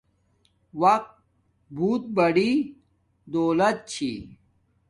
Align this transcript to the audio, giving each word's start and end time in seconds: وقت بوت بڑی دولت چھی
وقت 0.81 1.11
بوت 1.75 2.03
بڑی 2.15 2.51
دولت 3.33 3.77
چھی 3.91 4.11